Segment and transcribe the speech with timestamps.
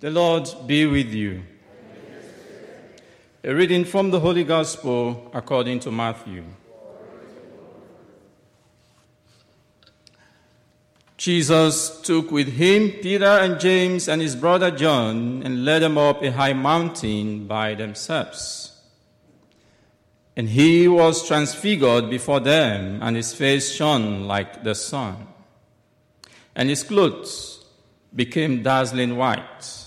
[0.00, 1.42] The Lord be with you.
[3.42, 6.44] A reading from the Holy Gospel according to Matthew.
[11.16, 16.22] Jesus took with him Peter and James and his brother John and led them up
[16.22, 18.80] a high mountain by themselves.
[20.36, 25.26] And he was transfigured before them, and his face shone like the sun,
[26.54, 27.64] and his clothes
[28.14, 29.86] became dazzling white.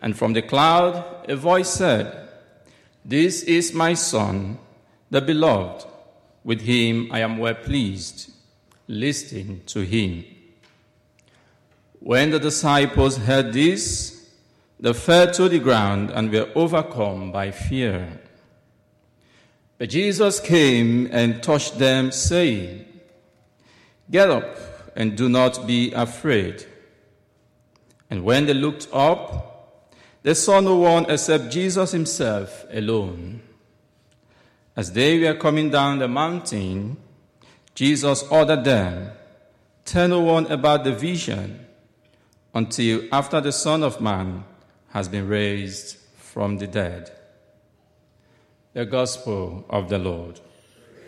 [0.00, 2.28] and from the cloud a voice said,
[3.04, 4.58] This is my Son,
[5.10, 5.86] the beloved.
[6.44, 8.32] With him I am well pleased.
[8.86, 10.24] Listen to him.
[12.00, 14.30] When the disciples heard this,
[14.80, 18.20] they fell to the ground and were overcome by fear.
[19.76, 22.84] But Jesus came and touched them, saying,
[24.10, 24.56] Get up
[24.96, 26.64] and do not be afraid.
[28.10, 29.57] And when they looked up,
[30.28, 33.40] they saw no one except Jesus himself alone.
[34.76, 36.98] As they were coming down the mountain,
[37.74, 39.10] Jesus ordered them,
[39.86, 41.64] Tell no one about the vision
[42.52, 44.44] until after the Son of Man
[44.90, 47.10] has been raised from the dead.
[48.74, 50.40] The Gospel of the Lord.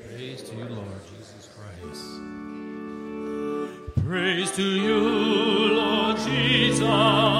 [0.08, 2.06] Praise to you, Lord Jesus Christ.
[4.02, 4.98] Praise to you,
[5.74, 7.39] Lord Jesus,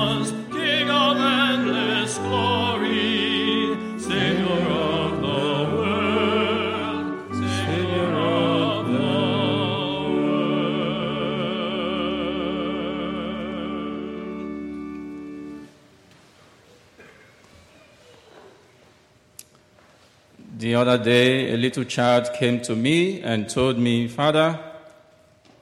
[20.61, 24.59] the other day, a little child came to me and told me, Father,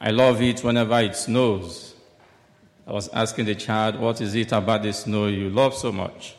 [0.01, 1.95] I love it whenever it snows.
[2.87, 6.38] I was asking the child, What is it about the snow you love so much?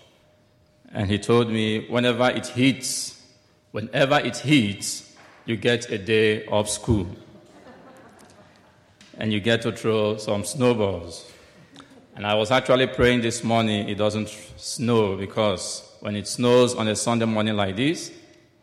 [0.91, 3.22] And he told me, Whenever it hits,
[3.72, 7.07] whenever it hits, you get a day off school.
[9.17, 11.31] And you get to throw some snowballs.
[12.16, 16.88] And I was actually praying this morning it doesn't snow because when it snows on
[16.88, 18.11] a Sunday morning like this,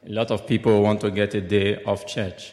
[0.06, 2.52] a lot of people want to get a day off church.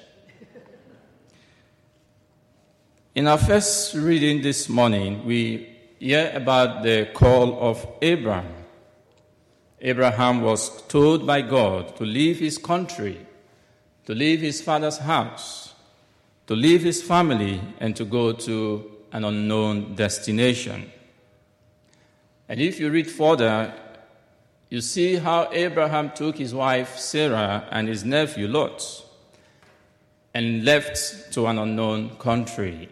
[3.15, 8.62] In our first reading this morning, we hear about the call of Abraham.
[9.85, 13.19] Abraham was told by God to leave his country,
[14.05, 15.73] to leave his father's house,
[16.47, 20.89] to leave his family, and to go to an unknown destination.
[22.47, 23.73] And if you read further,
[24.69, 29.03] you see how Abraham took his wife Sarah and his nephew Lot
[30.33, 32.89] and left to an unknown country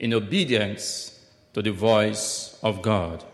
[0.00, 1.20] in obedience
[1.54, 3.24] to the voice of God.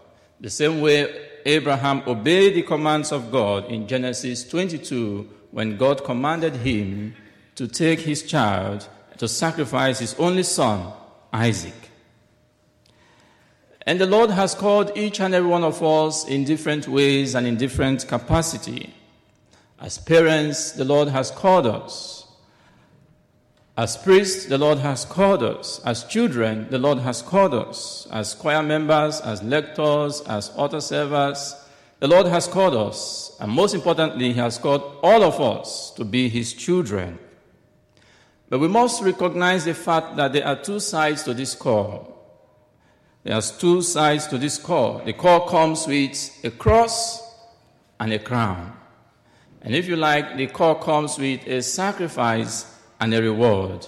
[0.41, 6.56] The same way Abraham obeyed the commands of God in Genesis 22 when God commanded
[6.56, 7.14] him
[7.54, 8.88] to take his child
[9.19, 10.92] to sacrifice his only son,
[11.32, 11.75] Isaac.
[13.84, 17.47] And the Lord has called each and every one of us in different ways and
[17.47, 18.94] in different capacity.
[19.81, 22.22] As parents, the Lord has called us.
[23.77, 25.81] As priests, the Lord has called us.
[25.84, 28.06] As children, the Lord has called us.
[28.10, 31.56] As choir members, as lectors, as altar servers,
[31.99, 33.34] the Lord has called us.
[33.41, 37.19] And most importantly, He has called all of us to be His children.
[38.50, 42.11] But we must recognize the fact that there are two sides to this call.
[43.25, 44.99] There's two sides to this call.
[44.99, 47.23] The call comes with a cross
[47.99, 48.76] and a crown.
[49.62, 52.71] And if you like, the call comes with a sacrifice
[53.02, 53.84] and a reward.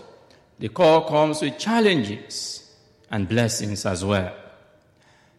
[0.59, 2.69] The call comes with challenges
[3.13, 4.35] and blessings as well.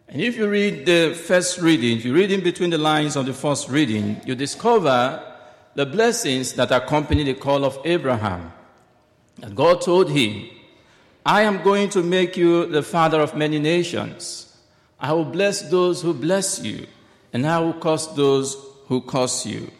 [0.08, 3.26] And if you read the first reading, if you read in between the lines of
[3.26, 5.22] the first reading, you discover
[5.74, 8.50] the blessings that accompany the call of Abraham.
[9.42, 10.48] And God told him,
[11.26, 14.56] I am going to make you the father of many nations.
[14.98, 16.86] I will bless those who bless you,
[17.30, 18.56] and I will curse those
[18.86, 19.70] who curse you.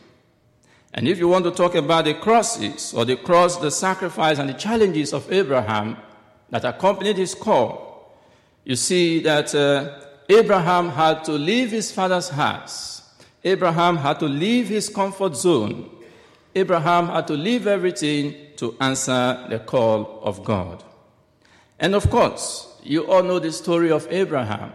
[0.97, 4.49] And if you want to talk about the crosses, or the cross, the sacrifice, and
[4.49, 5.99] the challenges of Abraham
[6.49, 8.17] that accompanied his call,
[8.65, 10.01] you see that uh,
[10.31, 13.03] Abraham had to leave his father's house.
[13.45, 15.91] Abraham had to leave his comfort zone.
[16.55, 20.83] Abraham had to leave everything to answer the call of God.
[21.79, 24.73] And of course, you all know the story of Abraham.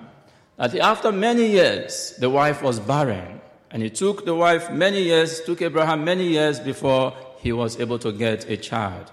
[0.58, 3.41] That after many years, the wife was barren.
[3.72, 8.00] And it took the wife many years, took Abraham many years before he was able
[8.00, 9.12] to get a child.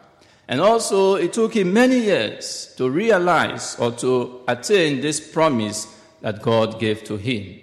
[0.49, 5.87] And also, it took him many years to realize or to attain this promise
[6.23, 7.61] that God gave to him.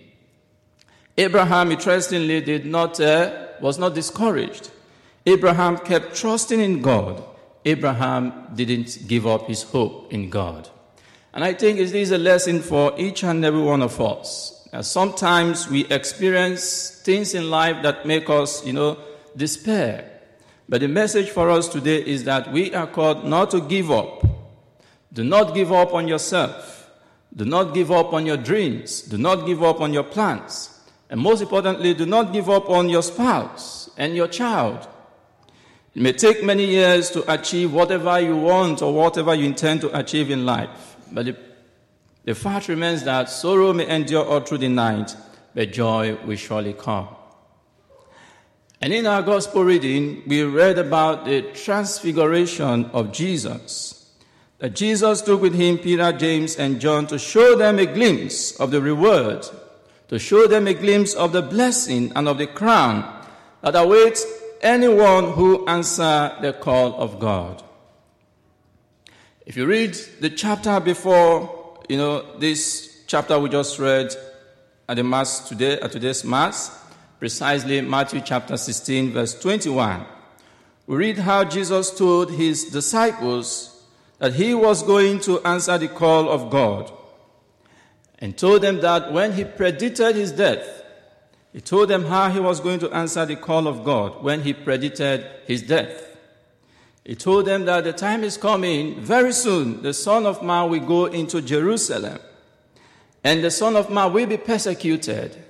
[1.18, 4.70] Abraham, interestingly, did not, uh, was not discouraged.
[5.26, 7.24] Abraham kept trusting in God.
[7.66, 10.70] Abraham didn't give up his hope in God.
[11.34, 14.55] And I think this is a lesson for each and every one of us.
[14.82, 18.98] Sometimes we experience things in life that make us, you know,
[19.36, 20.12] despair.
[20.68, 24.26] But the message for us today is that we are called not to give up.
[25.14, 26.90] Do not give up on yourself.
[27.36, 29.02] Do not give up on your dreams.
[29.02, 30.72] Do not give up on your plans.
[31.10, 34.88] And most importantly, do not give up on your spouse and your child.
[35.94, 39.98] It may take many years to achieve whatever you want or whatever you intend to
[39.98, 40.98] achieve in life.
[41.12, 41.38] But the,
[42.26, 45.16] the fact remains that sorrow may endure all through the night,
[45.54, 47.08] but joy will surely come.
[48.82, 54.12] And in our gospel reading, we read about the transfiguration of Jesus.
[54.58, 58.72] That Jesus took with him Peter, James, and John to show them a glimpse of
[58.72, 59.48] the reward,
[60.08, 63.28] to show them a glimpse of the blessing and of the crown
[63.62, 64.26] that awaits
[64.62, 67.62] anyone who answer the call of God.
[69.46, 74.14] If you read the chapter before, you know, this chapter we just read
[74.90, 76.84] at the Mass today, at today's Mass,
[77.20, 80.06] precisely Matthew chapter 16, verse 21.
[80.88, 83.84] We read how Jesus told his disciples
[84.20, 86.92] that he was going to answer the call of God
[88.20, 90.84] and told them that when he predicted his death,
[91.54, 94.54] he told them how he was going to answer the call of God when he
[94.54, 96.15] predicted his death.
[97.06, 100.80] He told them that the time is coming, very soon, the Son of Man will
[100.80, 102.20] go into Jerusalem,
[103.24, 105.46] and the Son of Man will be persecuted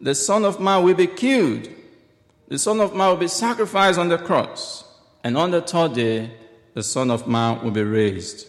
[0.00, 1.68] the Son of Man will be killed.
[2.48, 4.84] The Son of Man will be sacrificed on the cross.
[5.22, 6.30] And on the third day,
[6.74, 8.48] the Son of Man will be raised.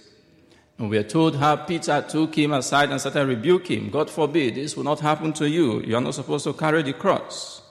[0.77, 3.89] And we are told how Peter took him aside and started rebuking him.
[3.91, 5.81] God forbid, this will not happen to you.
[5.81, 7.61] You are not supposed to carry the cross.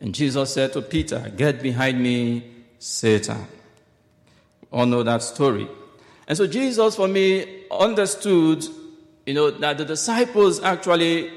[0.00, 2.44] And Jesus said to Peter, Get behind me,
[2.78, 3.46] Satan.
[4.72, 5.68] All know that story.
[6.26, 8.66] And so Jesus, for me, understood,
[9.26, 11.30] you know, that the disciples actually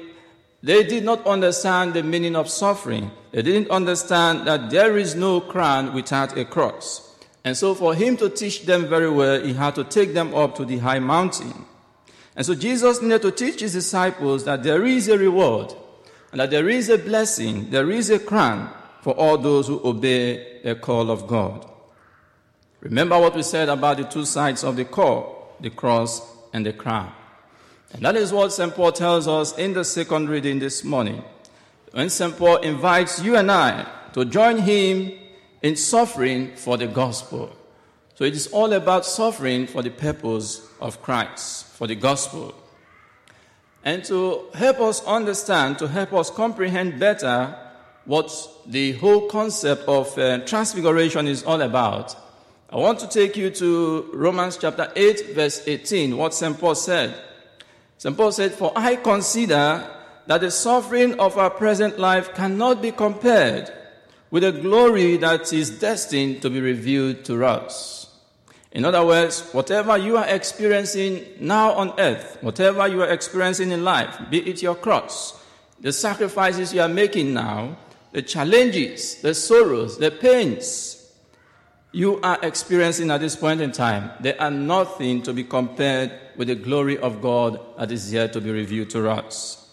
[0.62, 3.10] they did not understand the meaning of suffering.
[3.32, 7.16] They didn't understand that there is no crown without a cross.
[7.44, 10.54] And so, for him to teach them very well, he had to take them up
[10.56, 11.52] to the high mountain.
[12.36, 15.74] And so, Jesus needed to teach his disciples that there is a reward,
[16.30, 20.62] and that there is a blessing, there is a crown for all those who obey
[20.62, 21.68] the call of God.
[22.82, 26.20] Remember what we said about the two sides of the call the cross
[26.52, 27.12] and the crown.
[27.92, 28.74] And that is what St.
[28.74, 31.22] Paul tells us in the second reading this morning.
[31.92, 32.36] When St.
[32.36, 35.12] Paul invites you and I to join him
[35.62, 37.54] in suffering for the gospel.
[38.16, 42.54] So it is all about suffering for the purpose of Christ, for the gospel.
[43.84, 47.56] And to help us understand, to help us comprehend better
[48.04, 48.32] what
[48.66, 52.16] the whole concept of uh, transfiguration is all about,
[52.72, 56.58] I want to take you to Romans chapter 8, verse 18, what St.
[56.58, 57.14] Paul said.
[57.98, 58.16] St.
[58.16, 59.86] Paul said, For I consider
[60.26, 63.70] that the suffering of our present life cannot be compared
[64.30, 68.08] with the glory that is destined to be revealed to us.
[68.70, 73.84] In other words, whatever you are experiencing now on earth, whatever you are experiencing in
[73.84, 75.38] life, be it your cross,
[75.82, 77.76] the sacrifices you are making now,
[78.12, 81.01] the challenges, the sorrows, the pains,
[81.92, 86.48] you are experiencing at this point in time, they are nothing to be compared with
[86.48, 89.68] the glory of God that is yet to be revealed to us.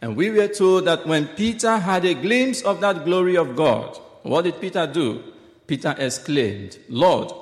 [0.00, 3.98] And we were told that when Peter had a glimpse of that glory of God,
[4.22, 5.22] what did Peter do?
[5.66, 7.32] Peter exclaimed, Lord,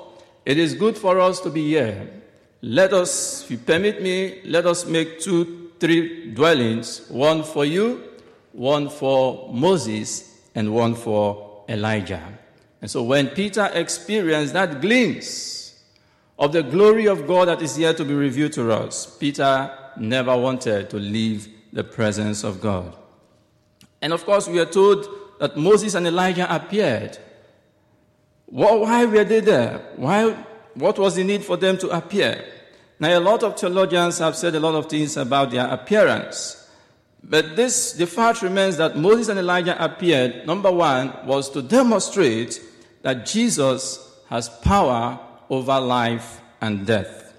[0.45, 2.09] it is good for us to be here.
[2.61, 8.03] Let us, if you permit me, let us make two, three dwellings one for you,
[8.51, 12.21] one for Moses, and one for Elijah.
[12.81, 15.79] And so when Peter experienced that glimpse
[16.37, 20.35] of the glory of God that is yet to be revealed to us, Peter never
[20.37, 22.95] wanted to leave the presence of God.
[24.01, 25.07] And of course, we are told
[25.39, 27.17] that Moses and Elijah appeared.
[28.45, 29.79] Why were they there?
[29.97, 30.31] Why,
[30.73, 32.43] what was the need for them to appear?
[32.99, 36.67] Now, a lot of theologians have said a lot of things about their appearance.
[37.23, 42.61] But this, the fact remains that Moses and Elijah appeared, number one, was to demonstrate
[43.01, 47.33] that Jesus has power over life and death.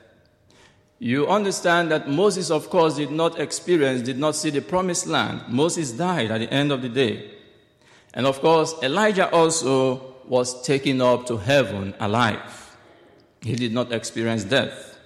[0.99, 5.43] You understand that Moses, of course, did not experience, did not see the promised land.
[5.49, 7.31] Moses died at the end of the day.
[8.13, 12.77] And of course, Elijah also was taken up to heaven alive.
[13.41, 14.99] He did not experience death.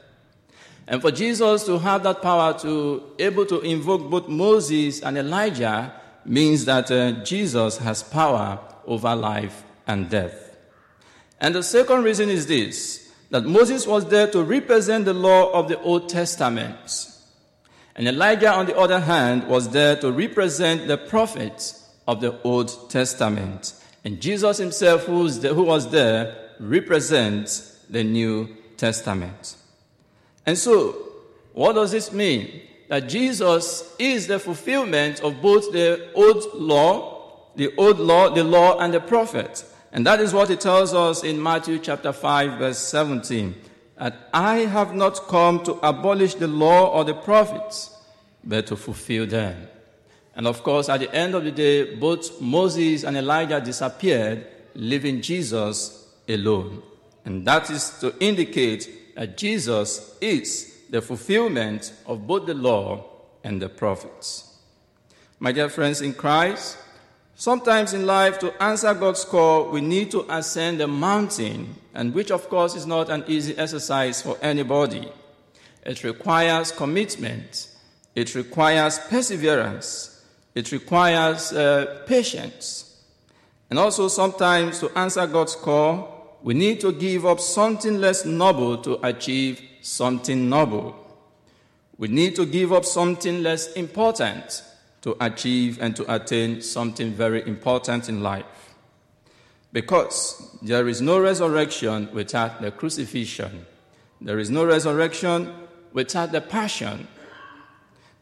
[0.87, 5.93] And for Jesus to have that power to able to invoke both Moses and Elijah
[6.25, 10.44] means that uh, Jesus has power over life and death.
[11.41, 15.69] And the second reason is this that Moses was there to represent the law of
[15.69, 17.11] the Old Testament.
[17.97, 22.91] And Elijah, on the other hand, was there to represent the prophets of the Old
[22.91, 23.75] Testament.
[24.05, 25.23] And Jesus himself, who
[25.63, 29.57] was there, represents the New Testament.
[30.47, 30.93] And so,
[31.53, 32.63] what does this mean?
[32.89, 38.79] That Jesus is the fulfillment of both the old law, the old law, the law,
[38.79, 39.65] and the prophet.
[39.95, 43.55] And that is what it tells us in Matthew chapter 5, verse 17.
[43.97, 47.97] That I have not come to abolish the law or the prophets,
[48.43, 49.69] but to fulfill them.
[50.35, 55.23] And of course, at the end of the day, both Moses and Elijah disappeared, leaving
[55.23, 56.83] Jesus alone.
[57.25, 63.05] And that is to indicate that Jesus is the fulfillment of both the law
[63.45, 64.59] and the prophets.
[65.39, 66.79] My dear friends in Christ,
[67.37, 72.31] sometimes in life, to answer God's call, we need to ascend a mountain, and which,
[72.31, 75.09] of course, is not an easy exercise for anybody.
[75.85, 77.69] It requires commitment,
[78.15, 80.25] it requires perseverance,
[80.55, 83.03] it requires uh, patience.
[83.71, 88.79] And also, sometimes to answer God's call, we need to give up something less noble
[88.79, 90.95] to achieve something noble.
[91.97, 94.63] We need to give up something less important
[95.05, 98.75] to achieve and to attain something very important in life.
[99.71, 103.67] Because there is no resurrection without the crucifixion.
[104.23, 105.53] There is no resurrection
[105.93, 107.07] without the passion.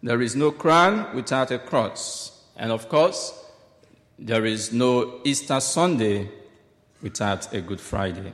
[0.02, 2.42] There is no crown without a cross.
[2.56, 3.32] And of course,
[4.18, 6.28] there is no Easter Sunday
[7.00, 8.32] without a Good Friday.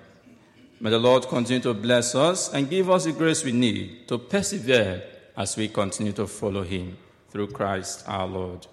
[0.80, 4.16] May the Lord continue to bless us and give us the grace we need to
[4.16, 5.02] persevere
[5.36, 6.96] as we continue to follow Him
[7.30, 8.66] through Christ our Lord.